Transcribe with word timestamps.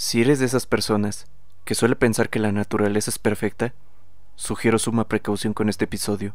Si 0.00 0.20
eres 0.20 0.38
de 0.38 0.46
esas 0.46 0.64
personas 0.64 1.26
que 1.64 1.74
suele 1.74 1.96
pensar 1.96 2.30
que 2.30 2.38
la 2.38 2.52
naturaleza 2.52 3.10
es 3.10 3.18
perfecta, 3.18 3.74
sugiero 4.36 4.78
suma 4.78 5.08
precaución 5.08 5.54
con 5.54 5.68
este 5.68 5.86
episodio, 5.86 6.34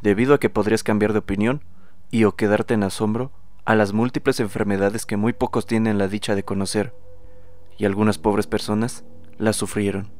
debido 0.00 0.32
a 0.32 0.40
que 0.40 0.48
podrías 0.48 0.82
cambiar 0.82 1.12
de 1.12 1.18
opinión 1.18 1.62
y 2.10 2.24
o 2.24 2.36
quedarte 2.36 2.72
en 2.72 2.82
asombro 2.82 3.32
a 3.66 3.74
las 3.74 3.92
múltiples 3.92 4.40
enfermedades 4.40 5.04
que 5.04 5.18
muy 5.18 5.34
pocos 5.34 5.66
tienen 5.66 5.98
la 5.98 6.08
dicha 6.08 6.34
de 6.34 6.42
conocer, 6.42 6.94
y 7.76 7.84
algunas 7.84 8.16
pobres 8.16 8.46
personas 8.46 9.04
las 9.36 9.56
sufrieron. 9.56 10.10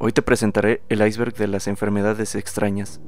Hoy 0.00 0.10
te 0.10 0.22
presentaré 0.22 0.82
el 0.88 1.06
iceberg 1.06 1.34
de 1.34 1.46
las 1.46 1.68
enfermedades 1.68 2.34
extrañas. 2.34 3.00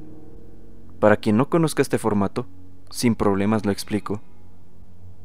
Para 1.01 1.17
quien 1.17 1.37
no 1.37 1.51
conozca 1.51 1.83
este 1.83 1.99
formato, 1.99 2.47
sin 2.89 3.17
problemas 3.17 3.67
lo 3.67 3.73
explico. 3.73 4.23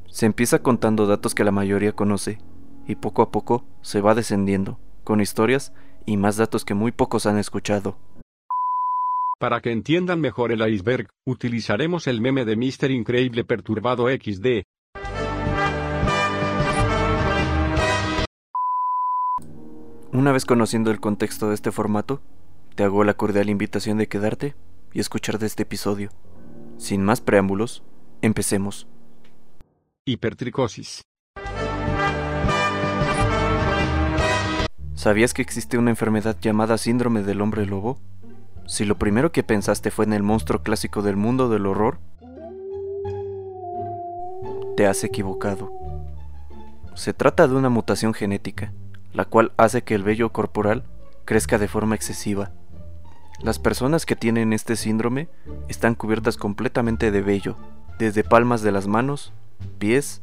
Se 0.07 0.25
empieza 0.25 0.63
contando 0.63 1.05
datos 1.05 1.35
que 1.35 1.43
la 1.43 1.51
mayoría 1.51 1.91
conoce, 1.91 2.39
y 2.87 2.95
poco 2.95 3.21
a 3.21 3.31
poco 3.31 3.65
se 3.81 4.01
va 4.01 4.15
descendiendo, 4.15 4.79
con 5.03 5.21
historias 5.21 5.73
y 6.05 6.17
más 6.17 6.37
datos 6.37 6.65
que 6.65 6.73
muy 6.73 6.91
pocos 6.91 7.25
han 7.25 7.37
escuchado. 7.37 7.97
Para 9.39 9.61
que 9.61 9.71
entiendan 9.71 10.19
mejor 10.19 10.51
el 10.51 10.67
iceberg, 10.67 11.09
utilizaremos 11.25 12.07
el 12.07 12.21
meme 12.21 12.43
de 12.43 12.55
Mr. 12.55 12.89
Increíble 12.89 13.43
Perturbado 13.43 14.07
XD. 14.07 14.63
Una 20.11 20.31
vez 20.31 20.45
conociendo 20.45 20.89
el 20.89 20.99
contexto 20.99 21.49
de 21.49 21.55
este 21.55 21.71
formato, 21.71 22.21
te 22.73 22.83
hago 22.83 23.03
la 23.03 23.13
cordial 23.13 23.49
invitación 23.49 23.99
de 23.99 24.07
quedarte 24.07 24.55
y 24.93 24.99
escuchar 24.99 25.37
de 25.37 25.45
este 25.45 25.63
episodio. 25.63 26.09
Sin 26.77 27.03
más 27.03 27.21
preámbulos, 27.21 27.83
empecemos. 28.21 28.87
Hipertricosis. 30.05 31.03
¿Sabías 35.07 35.33
que 35.33 35.41
existe 35.41 35.77
una 35.77 35.89
enfermedad 35.89 36.35
llamada 36.41 36.77
síndrome 36.77 37.23
del 37.23 37.39
hombre 37.39 37.65
lobo? 37.65 37.97
Si 38.65 38.83
lo 38.83 38.97
primero 38.97 39.31
que 39.31 39.41
pensaste 39.41 39.89
fue 39.89 40.03
en 40.03 40.11
el 40.11 40.21
monstruo 40.21 40.63
clásico 40.63 41.01
del 41.01 41.15
mundo 41.15 41.47
del 41.47 41.65
horror, 41.65 41.99
te 44.75 44.85
has 44.85 45.05
equivocado. 45.05 45.71
Se 46.93 47.13
trata 47.13 47.47
de 47.47 47.55
una 47.55 47.69
mutación 47.69 48.13
genética, 48.13 48.73
la 49.13 49.23
cual 49.23 49.53
hace 49.55 49.81
que 49.81 49.95
el 49.95 50.03
vello 50.03 50.33
corporal 50.33 50.83
crezca 51.23 51.57
de 51.57 51.69
forma 51.69 51.95
excesiva. 51.95 52.51
Las 53.39 53.59
personas 53.59 54.05
que 54.05 54.17
tienen 54.17 54.51
este 54.51 54.75
síndrome 54.75 55.29
están 55.69 55.95
cubiertas 55.95 56.35
completamente 56.35 57.11
de 57.11 57.21
vello, 57.21 57.55
desde 57.97 58.25
palmas 58.25 58.61
de 58.61 58.73
las 58.73 58.87
manos, 58.87 59.31
pies, 59.79 60.21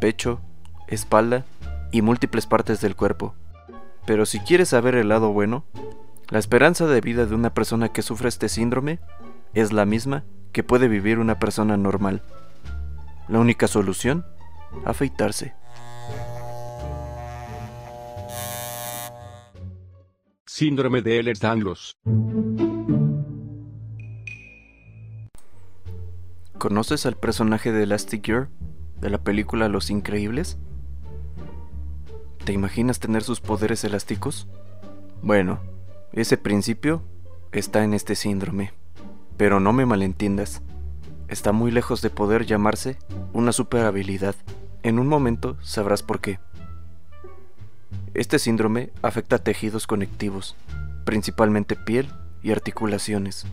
pecho, 0.00 0.40
espalda 0.88 1.44
y 1.90 2.00
múltiples 2.00 2.46
partes 2.46 2.80
del 2.80 2.96
cuerpo. 2.96 3.34
Pero 4.06 4.26
si 4.26 4.40
quieres 4.40 4.70
saber 4.70 4.94
el 4.94 5.08
lado 5.08 5.32
bueno, 5.32 5.64
la 6.28 6.38
esperanza 6.38 6.86
de 6.86 7.00
vida 7.00 7.26
de 7.26 7.34
una 7.34 7.54
persona 7.54 7.90
que 7.90 8.02
sufre 8.02 8.28
este 8.28 8.48
síndrome 8.48 9.00
es 9.54 9.72
la 9.72 9.86
misma 9.86 10.24
que 10.52 10.62
puede 10.62 10.88
vivir 10.88 11.18
una 11.18 11.38
persona 11.38 11.76
normal. 11.76 12.22
La 13.28 13.38
única 13.38 13.68
solución, 13.68 14.24
afeitarse. 14.84 15.54
Síndrome 20.46 21.00
de 21.02 21.20
Ehlers-Danlos. 21.20 21.96
¿Conoces 26.58 27.06
al 27.06 27.16
personaje 27.16 27.72
de 27.72 27.84
Elastigirl 27.84 28.48
de 29.00 29.10
la 29.10 29.18
película 29.18 29.68
Los 29.68 29.90
Increíbles? 29.90 30.58
¿Te 32.44 32.52
imaginas 32.52 32.98
tener 32.98 33.22
sus 33.22 33.40
poderes 33.40 33.84
elásticos? 33.84 34.48
Bueno, 35.22 35.60
ese 36.12 36.36
principio 36.36 37.04
está 37.52 37.84
en 37.84 37.94
este 37.94 38.16
síndrome. 38.16 38.72
Pero 39.36 39.60
no 39.60 39.72
me 39.72 39.86
malentiendas. 39.86 40.60
Está 41.28 41.52
muy 41.52 41.70
lejos 41.70 42.02
de 42.02 42.10
poder 42.10 42.44
llamarse 42.44 42.98
una 43.32 43.52
super 43.52 43.86
habilidad. 43.86 44.34
En 44.82 44.98
un 44.98 45.06
momento 45.06 45.56
sabrás 45.62 46.02
por 46.02 46.20
qué. 46.20 46.40
Este 48.12 48.40
síndrome 48.40 48.90
afecta 49.02 49.38
tejidos 49.38 49.86
conectivos, 49.86 50.56
principalmente 51.04 51.76
piel 51.76 52.12
y 52.42 52.50
articulaciones. 52.50 53.46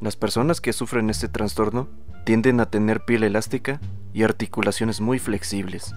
Las 0.00 0.16
personas 0.16 0.62
que 0.62 0.72
sufren 0.72 1.10
este 1.10 1.28
trastorno 1.28 1.88
tienden 2.24 2.58
a 2.60 2.70
tener 2.70 3.04
piel 3.04 3.22
elástica 3.22 3.80
y 4.14 4.22
articulaciones 4.22 5.02
muy 5.02 5.18
flexibles. 5.18 5.94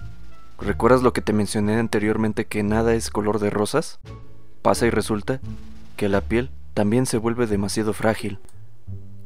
¿Recuerdas 0.62 1.02
lo 1.02 1.12
que 1.12 1.22
te 1.22 1.34
mencioné 1.34 1.78
anteriormente 1.78 2.46
que 2.46 2.62
nada 2.62 2.94
es 2.94 3.10
color 3.10 3.40
de 3.40 3.50
rosas? 3.50 4.00
Pasa 4.62 4.86
y 4.86 4.92
resulta 4.92 5.42
que 5.98 6.08
la 6.08 6.22
piel 6.22 6.52
también 6.76 7.08
se 7.08 7.18
vuelve 7.18 7.48
demasiado 7.48 7.94
frágil. 7.94 8.38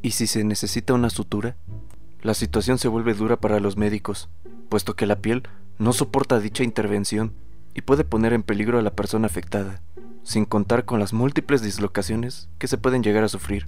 Y 0.01 0.11
si 0.11 0.27
se 0.27 0.45
necesita 0.45 0.93
una 0.93 1.09
sutura, 1.09 1.57
la 2.21 2.33
situación 2.33 2.77
se 2.77 2.87
vuelve 2.87 3.13
dura 3.13 3.35
para 3.35 3.59
los 3.59 3.75
médicos, 3.75 4.29
puesto 4.69 4.95
que 4.95 5.05
la 5.05 5.17
piel 5.17 5.43
no 5.77 5.91
soporta 5.91 6.39
dicha 6.39 6.63
intervención 6.63 7.33
y 7.73 7.81
puede 7.81 8.05
poner 8.05 8.31
en 8.31 8.43
peligro 8.43 8.79
a 8.79 8.81
la 8.81 8.95
persona 8.95 9.27
afectada, 9.27 9.81
sin 10.23 10.45
contar 10.45 10.85
con 10.85 11.01
las 11.01 11.11
múltiples 11.11 11.61
dislocaciones 11.61 12.47
que 12.57 12.67
se 12.67 12.77
pueden 12.77 13.03
llegar 13.03 13.25
a 13.25 13.29
sufrir. 13.29 13.67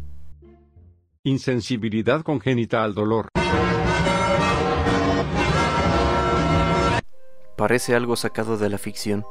Insensibilidad 1.24 2.22
congénita 2.22 2.86
al 2.86 2.94
dolor. 2.94 3.28
Parece 7.58 7.96
algo 7.96 8.16
sacado 8.16 8.60
de 8.60 8.70
la 8.70 8.78
ficción, 8.78 9.26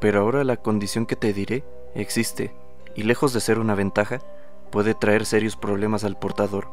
pero 0.00 0.20
ahora 0.20 0.44
la 0.44 0.56
condición 0.56 1.04
que 1.04 1.16
te 1.16 1.32
diré 1.32 1.64
existe, 1.96 2.54
y 2.94 3.02
lejos 3.02 3.32
de 3.32 3.40
ser 3.40 3.58
una 3.58 3.74
ventaja, 3.74 4.20
puede 4.70 4.94
traer 4.94 5.26
serios 5.26 5.56
problemas 5.56 6.04
al 6.04 6.16
portador. 6.16 6.68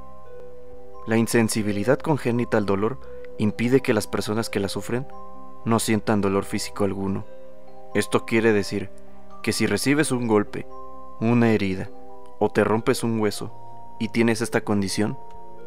La 1.07 1.17
insensibilidad 1.17 1.97
congénita 1.97 2.57
al 2.57 2.67
dolor 2.67 2.99
impide 3.39 3.79
que 3.79 3.95
las 3.95 4.05
personas 4.05 4.51
que 4.51 4.59
la 4.59 4.69
sufren 4.69 5.07
no 5.65 5.79
sientan 5.79 6.21
dolor 6.21 6.45
físico 6.45 6.83
alguno. 6.83 7.25
Esto 7.95 8.25
quiere 8.27 8.53
decir 8.53 8.91
que 9.41 9.51
si 9.51 9.65
recibes 9.65 10.11
un 10.11 10.27
golpe, 10.27 10.67
una 11.19 11.53
herida 11.53 11.89
o 12.37 12.49
te 12.49 12.63
rompes 12.63 13.03
un 13.03 13.19
hueso 13.19 13.51
y 13.99 14.09
tienes 14.09 14.41
esta 14.41 14.61
condición, 14.61 15.17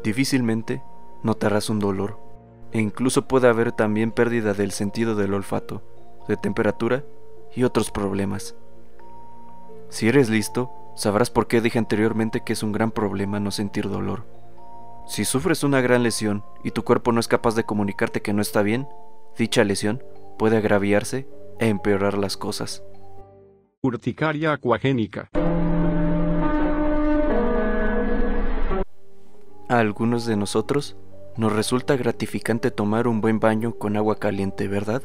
difícilmente 0.05 0.81
notarás 1.21 1.69
un 1.69 1.79
dolor 1.79 2.26
e 2.77 2.81
incluso 2.81 3.27
puede 3.27 3.47
haber 3.47 3.71
también 3.71 4.11
pérdida 4.11 4.53
del 4.53 4.71
sentido 4.71 5.15
del 5.15 5.33
olfato, 5.33 5.81
de 6.27 6.37
temperatura 6.37 7.03
y 7.55 7.63
otros 7.63 7.89
problemas. 7.89 8.55
Si 9.89 10.07
eres 10.07 10.29
listo, 10.29 10.71
sabrás 10.95 11.31
por 11.31 11.47
qué 11.47 11.59
dije 11.59 11.79
anteriormente 11.79 12.43
que 12.45 12.53
es 12.53 12.61
un 12.61 12.73
gran 12.73 12.91
problema 12.91 13.39
no 13.39 13.49
sentir 13.49 13.89
dolor. 13.89 14.27
Si 15.07 15.25
sufres 15.25 15.63
una 15.63 15.81
gran 15.81 16.03
lesión 16.03 16.43
y 16.63 16.69
tu 16.69 16.83
cuerpo 16.83 17.11
no 17.11 17.19
es 17.19 17.27
capaz 17.27 17.55
de 17.55 17.63
comunicarte 17.63 18.21
que 18.21 18.31
no 18.31 18.43
está 18.43 18.61
bien, 18.61 18.87
dicha 19.35 19.63
lesión 19.63 20.03
puede 20.37 20.57
agraviarse 20.57 21.27
e 21.57 21.69
empeorar 21.69 22.15
las 22.15 22.37
cosas. 22.37 22.83
Urticaria 23.81 24.51
acuagénica. 24.51 25.31
A 29.67 29.79
algunos 29.79 30.27
de 30.27 30.37
nosotros 30.37 30.95
nos 31.37 31.53
resulta 31.53 31.95
gratificante 31.95 32.71
tomar 32.71 33.07
un 33.07 33.21
buen 33.21 33.39
baño 33.39 33.75
con 33.75 33.95
agua 33.95 34.17
caliente, 34.17 34.67
¿verdad? 34.67 35.03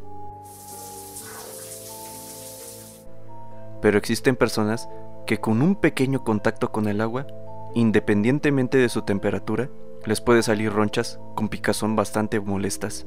Pero 3.82 3.98
existen 3.98 4.36
personas 4.36 4.88
que 5.26 5.38
con 5.38 5.60
un 5.60 5.74
pequeño 5.76 6.24
contacto 6.24 6.72
con 6.72 6.88
el 6.88 7.00
agua, 7.00 7.26
independientemente 7.74 8.78
de 8.78 8.88
su 8.88 9.02
temperatura, 9.02 9.68
les 10.06 10.20
puede 10.20 10.42
salir 10.42 10.72
ronchas 10.72 11.20
con 11.34 11.48
picazón 11.48 11.96
bastante 11.96 12.40
molestas. 12.40 13.06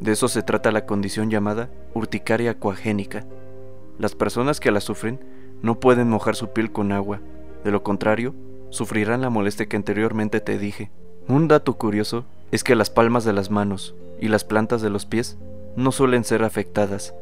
De 0.00 0.12
eso 0.12 0.28
se 0.28 0.42
trata 0.42 0.72
la 0.72 0.86
condición 0.86 1.30
llamada 1.30 1.70
urticaria 1.94 2.52
acuagénica. 2.52 3.26
Las 3.98 4.14
personas 4.14 4.60
que 4.60 4.70
la 4.70 4.80
sufren 4.80 5.20
no 5.62 5.80
pueden 5.80 6.08
mojar 6.08 6.34
su 6.36 6.48
piel 6.48 6.72
con 6.72 6.92
agua, 6.92 7.20
de 7.64 7.70
lo 7.70 7.82
contrario, 7.82 8.34
sufrirán 8.70 9.20
la 9.20 9.30
molestia 9.30 9.66
que 9.66 9.76
anteriormente 9.76 10.40
te 10.40 10.58
dije. 10.58 10.90
Un 11.28 11.48
dato 11.48 11.74
curioso 11.76 12.24
es 12.52 12.62
que 12.62 12.76
las 12.76 12.88
palmas 12.88 13.24
de 13.24 13.32
las 13.32 13.50
manos 13.50 13.96
y 14.20 14.28
las 14.28 14.44
plantas 14.44 14.80
de 14.80 14.90
los 14.90 15.06
pies 15.06 15.36
no 15.74 15.90
suelen 15.90 16.22
ser 16.22 16.44
afectadas. 16.44 17.14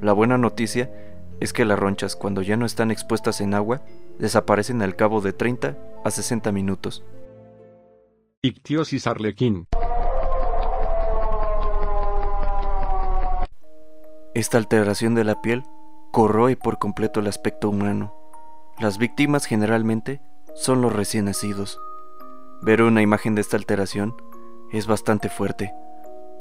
La 0.00 0.12
buena 0.12 0.38
noticia 0.38 0.90
es 1.38 1.52
que 1.52 1.64
las 1.64 1.78
ronchas 1.78 2.16
cuando 2.16 2.42
ya 2.42 2.56
no 2.56 2.66
están 2.66 2.90
expuestas 2.90 3.40
en 3.40 3.54
agua 3.54 3.82
desaparecen 4.18 4.82
al 4.82 4.96
cabo 4.96 5.20
de 5.20 5.32
30 5.32 5.78
a 6.04 6.10
60 6.10 6.50
minutos. 6.50 7.04
Ictiosis 8.42 9.06
arlequín. 9.06 9.68
Esta 14.34 14.58
alteración 14.58 15.14
de 15.14 15.22
la 15.22 15.40
piel 15.42 15.62
corroe 16.10 16.56
por 16.56 16.80
completo 16.80 17.20
el 17.20 17.28
aspecto 17.28 17.68
humano. 17.68 18.16
Las 18.80 18.98
víctimas 18.98 19.44
generalmente 19.44 20.20
son 20.56 20.82
los 20.82 20.92
recién 20.92 21.26
nacidos. 21.26 21.78
Ver 22.62 22.80
una 22.82 23.02
imagen 23.02 23.34
de 23.34 23.40
esta 23.40 23.56
alteración 23.56 24.14
es 24.70 24.86
bastante 24.86 25.28
fuerte. 25.28 25.74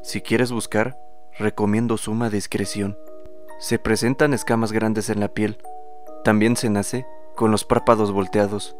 Si 0.03 0.21
quieres 0.21 0.51
buscar, 0.51 0.95
recomiendo 1.39 1.97
suma 1.97 2.29
discreción. 2.29 2.95
Se 3.59 3.79
presentan 3.79 4.31
escamas 4.35 4.71
grandes 4.71 5.09
en 5.09 5.19
la 5.19 5.29
piel. 5.33 5.57
También 6.23 6.55
se 6.55 6.69
nace 6.69 7.07
con 7.35 7.49
los 7.49 7.65
párpados 7.65 8.11
volteados, 8.11 8.75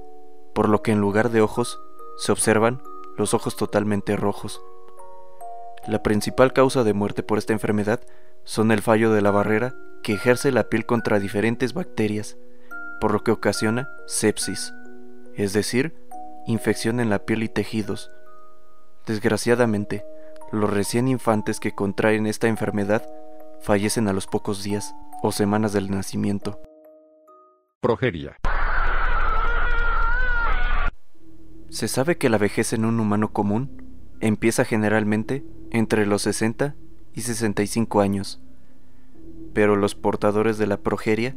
por 0.53 0.69
lo 0.69 0.83
que 0.83 0.91
en 0.91 1.01
lugar 1.01 1.31
de 1.31 1.41
ojos 1.41 1.79
se 2.19 2.31
observan 2.31 2.79
los 3.17 3.33
ojos 3.33 3.55
totalmente 3.55 4.15
rojos. 4.15 4.61
La 5.87 6.03
principal 6.03 6.53
causa 6.53 6.83
de 6.83 6.93
muerte 6.93 7.23
por 7.23 7.39
esta 7.39 7.53
enfermedad 7.53 8.01
son 8.43 8.71
el 8.71 8.83
fallo 8.83 9.11
de 9.13 9.21
la 9.23 9.31
barrera 9.31 9.73
que 10.03 10.13
ejerce 10.13 10.51
la 10.51 10.69
piel 10.69 10.85
contra 10.85 11.19
diferentes 11.19 11.73
bacterias, 11.73 12.37
por 12.99 13.13
lo 13.13 13.23
que 13.23 13.31
ocasiona 13.31 13.89
sepsis, 14.05 14.75
es 15.33 15.53
decir, 15.53 15.95
infección 16.47 16.99
en 16.99 17.09
la 17.09 17.25
piel 17.25 17.43
y 17.43 17.49
tejidos. 17.49 18.11
Desgraciadamente, 19.05 20.05
los 20.51 20.69
recién 20.69 21.07
infantes 21.07 21.59
que 21.59 21.73
contraen 21.73 22.27
esta 22.27 22.47
enfermedad 22.47 23.07
fallecen 23.61 24.07
a 24.07 24.13
los 24.13 24.27
pocos 24.27 24.63
días 24.63 24.93
o 25.21 25.31
semanas 25.31 25.73
del 25.73 25.89
nacimiento. 25.89 26.61
Progeria. 27.79 28.37
Se 31.69 31.87
sabe 31.87 32.17
que 32.17 32.29
la 32.29 32.37
vejez 32.37 32.73
en 32.73 32.85
un 32.85 32.99
humano 32.99 33.31
común 33.31 34.15
empieza 34.19 34.65
generalmente 34.65 35.45
entre 35.71 36.05
los 36.05 36.23
60 36.23 36.75
y 37.13 37.21
65 37.21 38.01
años, 38.01 38.41
pero 39.53 39.75
los 39.75 39.95
portadores 39.95 40.57
de 40.57 40.67
la 40.67 40.77
progeria 40.77 41.35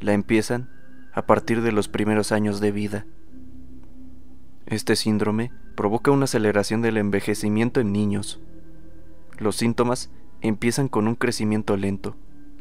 la 0.00 0.12
empiezan 0.12 0.70
a 1.12 1.26
partir 1.26 1.62
de 1.62 1.72
los 1.72 1.88
primeros 1.88 2.32
años 2.32 2.60
de 2.60 2.72
vida. 2.72 3.06
Este 4.66 4.96
síndrome 4.96 5.52
provoca 5.76 6.10
una 6.10 6.24
aceleración 6.24 6.80
del 6.80 6.96
envejecimiento 6.96 7.80
en 7.80 7.92
niños. 7.92 8.40
Los 9.38 9.56
síntomas 9.56 10.10
empiezan 10.40 10.88
con 10.88 11.06
un 11.06 11.16
crecimiento 11.16 11.76
lento, 11.76 12.16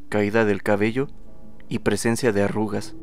caída 0.09 0.43
del 0.43 0.63
cabello 0.63 1.07
y 1.69 1.79
presencia 1.79 2.33
de 2.33 2.43
arrugas. 2.43 2.95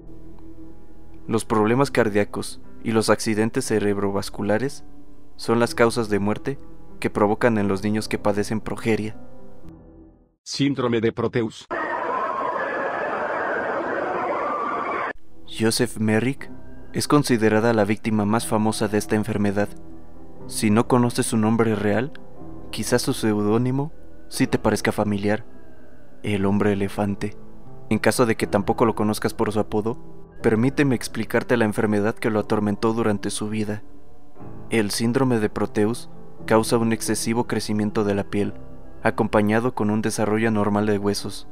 Los 1.27 1.45
problemas 1.45 1.91
cardíacos 1.91 2.61
y 2.83 2.93
los 2.93 3.09
accidentes 3.09 3.67
cerebrovasculares 3.67 4.85
son 5.37 5.61
las 5.61 5.75
causas 5.75 6.11
de 6.11 6.19
muerte 6.19 6.59
que 6.99 7.09
provocan 7.09 7.57
en 7.57 7.69
los 7.69 7.83
niños 7.83 8.09
que 8.09 8.19
padecen 8.19 8.61
progeria. 8.61 9.17
Síndrome 10.43 11.01
de 11.01 11.13
Proteus. 11.13 11.67
Joseph 15.47 15.99
Merrick 15.99 16.51
es 16.93 17.07
considerada 17.07 17.73
la 17.73 17.85
víctima 17.85 18.25
más 18.25 18.47
famosa 18.47 18.89
de 18.89 18.99
esta 18.99 19.15
enfermedad. 19.15 19.69
Si 20.49 20.71
no 20.71 20.89
conoces 20.89 21.27
su 21.27 21.37
nombre 21.37 21.77
real, 21.77 22.13
quizás 22.71 23.03
su 23.03 23.13
seudónimo 23.13 23.93
sí 24.29 24.47
te 24.47 24.59
parezca 24.59 24.91
familiar, 24.91 25.45
el 26.25 26.47
hombre 26.47 26.73
elefante. 26.73 27.37
En 27.91 27.99
caso 27.99 28.27
de 28.27 28.37
que 28.37 28.47
tampoco 28.47 28.87
lo 28.87 28.95
conozcas 28.95 29.35
por 29.35 29.53
su 29.53 29.61
apodo, 29.61 29.99
permíteme 30.43 30.97
explicarte 30.97 31.57
la 31.57 31.65
enfermedad 31.65 32.17
que 32.17 32.31
lo 32.31 32.41
atormentó 32.41 32.93
durante 32.93 33.31
su 33.31 33.49
vida. 33.49 33.83
El 34.71 34.91
síndrome 34.91 35.39
de 35.39 35.49
Proteus 35.49 36.11
causa 36.47 36.79
un 36.79 36.93
excesivo 36.93 37.47
crecimiento 37.47 38.03
de 38.03 38.15
la 38.15 38.25
piel, 38.25 38.55
acompañado 39.03 39.75
con 39.75 39.91
un 39.91 40.03
desarrollo 40.03 40.49
anormal 40.49 40.87
de 40.87 40.99
huesos, 40.99 41.47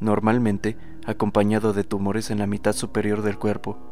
normalmente 0.00 0.78
acompañado 1.06 1.74
de 1.74 1.84
tumores 1.84 2.30
en 2.30 2.38
la 2.38 2.46
mitad 2.46 2.72
superior 2.72 3.22
del 3.22 3.38
cuerpo. 3.38 3.91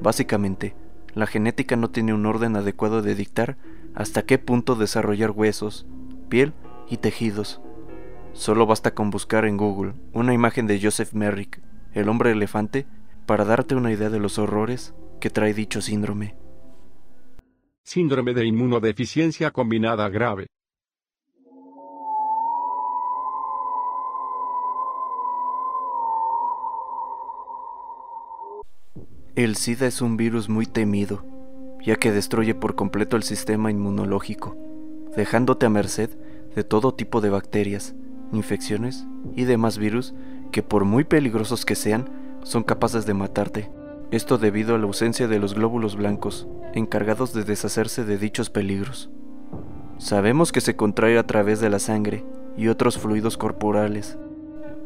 Básicamente, 0.00 0.74
la 1.14 1.26
genética 1.26 1.76
no 1.76 1.90
tiene 1.90 2.12
un 2.12 2.26
orden 2.26 2.56
adecuado 2.56 3.02
de 3.02 3.14
dictar 3.14 3.56
hasta 3.94 4.22
qué 4.22 4.38
punto 4.38 4.74
desarrollar 4.74 5.30
huesos, 5.30 5.86
piel 6.28 6.52
y 6.90 6.96
tejidos. 6.96 7.60
Solo 8.32 8.66
basta 8.66 8.94
con 8.94 9.10
buscar 9.10 9.44
en 9.44 9.56
Google 9.56 9.94
una 10.12 10.34
imagen 10.34 10.66
de 10.66 10.80
Joseph 10.82 11.12
Merrick, 11.12 11.60
el 11.92 12.08
hombre 12.08 12.32
elefante, 12.32 12.86
para 13.26 13.44
darte 13.44 13.74
una 13.76 13.92
idea 13.92 14.10
de 14.10 14.18
los 14.18 14.38
horrores 14.38 14.94
que 15.20 15.30
trae 15.30 15.54
dicho 15.54 15.80
síndrome. 15.80 16.34
Síndrome 17.84 18.34
de 18.34 18.44
inmunodeficiencia 18.44 19.50
combinada 19.50 20.08
grave. 20.08 20.48
El 29.36 29.56
SIDA 29.56 29.88
es 29.88 30.00
un 30.00 30.16
virus 30.16 30.48
muy 30.48 30.64
temido, 30.64 31.24
ya 31.84 31.96
que 31.96 32.12
destruye 32.12 32.54
por 32.54 32.76
completo 32.76 33.16
el 33.16 33.24
sistema 33.24 33.68
inmunológico, 33.68 34.56
dejándote 35.16 35.66
a 35.66 35.70
merced 35.70 36.10
de 36.54 36.62
todo 36.62 36.94
tipo 36.94 37.20
de 37.20 37.30
bacterias, 37.30 37.96
infecciones 38.30 39.08
y 39.34 39.42
demás 39.42 39.76
virus 39.76 40.14
que 40.52 40.62
por 40.62 40.84
muy 40.84 41.02
peligrosos 41.02 41.64
que 41.64 41.74
sean, 41.74 42.08
son 42.44 42.62
capaces 42.62 43.06
de 43.06 43.14
matarte. 43.14 43.72
Esto 44.12 44.38
debido 44.38 44.76
a 44.76 44.78
la 44.78 44.84
ausencia 44.84 45.26
de 45.26 45.40
los 45.40 45.54
glóbulos 45.54 45.96
blancos, 45.96 46.46
encargados 46.72 47.32
de 47.32 47.42
deshacerse 47.42 48.04
de 48.04 48.18
dichos 48.18 48.50
peligros. 48.50 49.10
Sabemos 49.98 50.52
que 50.52 50.60
se 50.60 50.76
contrae 50.76 51.18
a 51.18 51.26
través 51.26 51.58
de 51.58 51.70
la 51.70 51.80
sangre 51.80 52.24
y 52.56 52.68
otros 52.68 52.98
fluidos 52.98 53.36
corporales, 53.36 54.16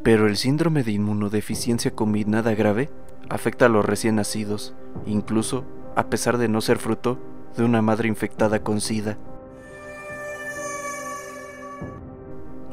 pero 0.02 0.26
el 0.26 0.38
síndrome 0.38 0.84
de 0.84 0.92
inmunodeficiencia 0.92 1.90
combinada 1.90 2.54
grave 2.54 2.88
afecta 3.30 3.66
a 3.66 3.68
los 3.68 3.84
recién 3.84 4.16
nacidos, 4.16 4.74
incluso 5.06 5.64
a 5.96 6.08
pesar 6.08 6.38
de 6.38 6.48
no 6.48 6.60
ser 6.60 6.78
fruto 6.78 7.18
de 7.56 7.64
una 7.64 7.82
madre 7.82 8.08
infectada 8.08 8.62
con 8.62 8.80
SIDA. 8.80 9.18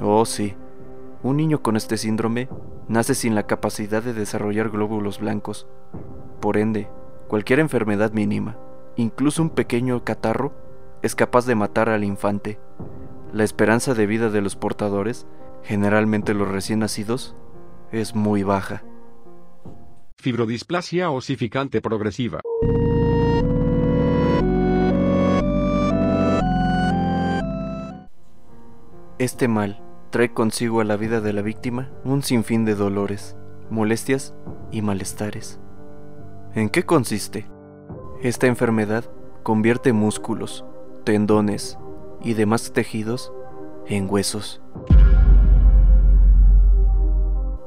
Oh 0.01 0.25
sí, 0.25 0.55
un 1.23 1.37
niño 1.37 1.61
con 1.61 1.75
este 1.75 1.97
síndrome 1.97 2.49
nace 2.87 3.15
sin 3.15 3.33
la 3.33 3.47
capacidad 3.47 4.03
de 4.03 4.13
desarrollar 4.13 4.69
glóbulos 4.69 5.19
blancos. 5.19 5.67
Por 6.39 6.57
ende, 6.57 6.87
cualquier 7.27 7.59
enfermedad 7.59 8.11
mínima, 8.11 8.57
incluso 8.95 9.41
un 9.41 9.49
pequeño 9.49 10.03
catarro, 10.03 10.53
es 11.01 11.15
capaz 11.15 11.45
de 11.45 11.55
matar 11.55 11.89
al 11.89 12.03
infante. 12.03 12.59
La 13.33 13.43
esperanza 13.43 13.93
de 13.93 14.05
vida 14.05 14.29
de 14.29 14.41
los 14.41 14.55
portadores, 14.55 15.25
generalmente 15.63 16.33
los 16.33 16.47
recién 16.47 16.79
nacidos, 16.79 17.35
es 17.91 18.15
muy 18.15 18.43
baja. 18.43 18.83
Fibrodisplasia 20.25 21.11
osificante 21.11 21.81
progresiva. 21.81 22.41
Este 29.19 29.47
mal 29.47 29.83
trae 30.09 30.33
consigo 30.33 30.81
a 30.81 30.83
la 30.83 30.97
vida 30.97 31.21
de 31.21 31.31
la 31.31 31.43
víctima 31.43 31.91
un 32.03 32.23
sinfín 32.23 32.65
de 32.65 32.73
dolores, 32.73 33.37
molestias 33.69 34.33
y 34.71 34.81
malestares. 34.81 35.59
¿En 36.55 36.71
qué 36.71 36.81
consiste? 36.87 37.45
Esta 38.23 38.47
enfermedad 38.47 39.05
convierte 39.43 39.93
músculos, 39.93 40.65
tendones 41.03 41.77
y 42.23 42.33
demás 42.33 42.73
tejidos 42.73 43.31
en 43.85 44.09
huesos, 44.09 44.59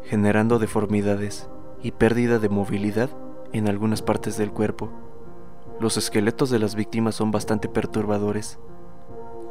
generando 0.03 0.59
deformidades 0.59 1.49
y 1.83 1.93
pérdida 1.93 2.39
de 2.39 2.49
movilidad 2.49 3.11
en 3.53 3.69
algunas 3.69 4.03
partes 4.03 4.37
del 4.37 4.51
cuerpo. 4.51 4.91
Los 5.81 5.97
esqueletos 5.97 6.51
de 6.51 6.59
las 6.59 6.75
víctimas 6.75 7.15
son 7.15 7.31
bastante 7.31 7.69
perturbadores. 7.69 8.59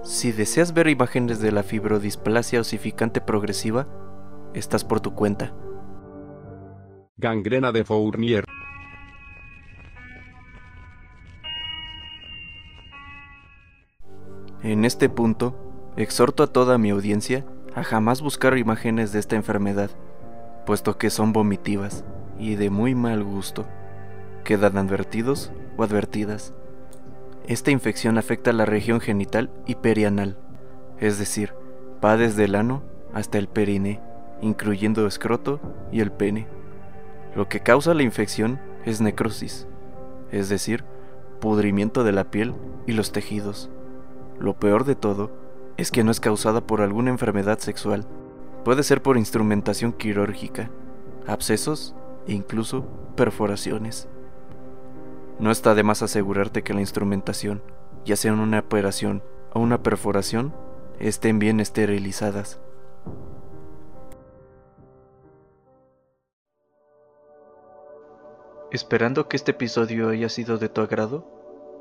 Si 0.03 0.31
deseas 0.31 0.73
ver 0.73 0.87
imágenes 0.87 1.39
de 1.39 1.51
la 1.51 1.63
fibrodisplasia 1.63 2.61
osificante 2.61 3.21
progresiva, 3.21 3.87
estás 4.53 4.83
por 4.83 4.99
tu 4.99 5.13
cuenta. 5.13 5.53
Gangrena 7.17 7.71
de 7.71 7.83
Fournier. 7.83 8.45
En 14.63 14.85
este 14.85 15.07
punto, 15.07 15.55
exhorto 15.95 16.43
a 16.43 16.47
toda 16.47 16.77
mi 16.77 16.89
audiencia 16.89 17.45
a 17.73 17.83
jamás 17.83 18.21
buscar 18.21 18.57
imágenes 18.57 19.13
de 19.13 19.19
esta 19.19 19.35
enfermedad, 19.35 19.91
puesto 20.65 20.97
que 20.97 21.09
son 21.09 21.31
vomitivas 21.31 22.03
y 22.39 22.55
de 22.55 22.69
muy 22.69 22.95
mal 22.95 23.23
gusto. 23.23 23.65
Quedan 24.43 24.77
advertidos 24.77 25.51
o 25.77 25.83
advertidas. 25.83 26.53
Esta 27.47 27.71
infección 27.71 28.17
afecta 28.17 28.51
la 28.53 28.65
región 28.65 28.99
genital 28.99 29.49
y 29.65 29.75
perianal, 29.75 30.37
es 30.99 31.17
decir, 31.17 31.53
va 32.03 32.17
desde 32.17 32.45
el 32.45 32.55
ano 32.55 32.83
hasta 33.13 33.37
el 33.37 33.47
perine, 33.47 34.01
incluyendo 34.41 35.07
escroto 35.07 35.59
y 35.91 36.01
el 36.01 36.11
pene. 36.11 36.47
Lo 37.35 37.47
que 37.47 37.61
causa 37.61 37.93
la 37.93 38.03
infección 38.03 38.59
es 38.85 39.01
necrosis, 39.01 39.67
es 40.31 40.49
decir, 40.49 40.83
pudrimiento 41.39 42.03
de 42.03 42.11
la 42.11 42.31
piel 42.31 42.53
y 42.85 42.93
los 42.93 43.11
tejidos. 43.11 43.69
Lo 44.39 44.59
peor 44.59 44.85
de 44.85 44.95
todo 44.95 45.31
es 45.77 45.91
que 45.91 46.03
no 46.03 46.11
es 46.11 46.19
causada 46.19 46.61
por 46.61 46.81
alguna 46.81 47.11
enfermedad 47.11 47.59
sexual. 47.59 48.05
Puede 48.65 48.83
ser 48.83 49.01
por 49.01 49.17
instrumentación 49.17 49.93
quirúrgica, 49.93 50.69
abscesos 51.27 51.95
e 52.27 52.33
incluso 52.33 52.85
perforaciones. 53.15 54.07
No 55.39 55.51
está 55.51 55.75
de 55.75 55.83
más 55.83 56.01
asegurarte 56.01 56.63
que 56.63 56.73
la 56.73 56.81
instrumentación, 56.81 57.61
ya 58.05 58.15
sea 58.15 58.31
en 58.31 58.39
una 58.39 58.59
operación 58.59 59.23
o 59.53 59.59
una 59.59 59.83
perforación, 59.83 60.53
estén 60.99 61.39
bien 61.39 61.59
esterilizadas. 61.59 62.59
Esperando 68.71 69.29
que 69.29 69.37
este 69.37 69.51
episodio 69.51 70.09
haya 70.09 70.27
sido 70.27 70.57
de 70.57 70.69
tu 70.69 70.81
agrado, 70.81 71.25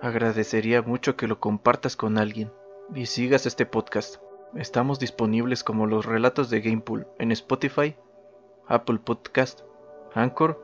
agradecería 0.00 0.82
mucho 0.82 1.16
que 1.16 1.26
lo 1.26 1.40
compartas 1.40 1.96
con 1.96 2.16
alguien 2.16 2.52
y 2.94 3.06
sigas 3.06 3.46
este 3.46 3.66
podcast. 3.66 4.16
Estamos 4.54 5.00
disponibles 5.00 5.64
como 5.64 5.86
los 5.86 6.06
relatos 6.06 6.48
de 6.48 6.60
Gamepool 6.60 7.06
en 7.18 7.32
Spotify, 7.32 7.96
Apple 8.68 9.00
Podcast 9.04 9.62
Anchor, 10.16 10.58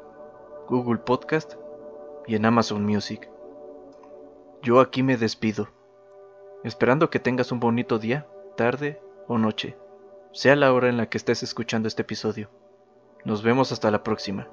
Google 0.66 1.00
Podcast 1.00 1.56
y 2.26 2.36
en 2.36 2.46
Amazon 2.46 2.86
Music. 2.86 3.28
Yo 4.62 4.80
aquí 4.80 5.02
me 5.02 5.18
despido, 5.18 5.68
esperando 6.64 7.10
que 7.10 7.18
tengas 7.18 7.52
un 7.52 7.60
bonito 7.60 7.98
día, 7.98 8.26
tarde 8.56 9.02
o 9.28 9.36
noche, 9.36 9.76
sea 10.32 10.56
la 10.56 10.72
hora 10.72 10.88
en 10.88 10.96
la 10.96 11.10
que 11.10 11.18
estés 11.18 11.42
escuchando 11.42 11.86
este 11.86 12.00
episodio. 12.00 12.48
Nos 13.26 13.42
vemos 13.42 13.72
hasta 13.72 13.90
la 13.90 14.02
próxima. 14.02 14.48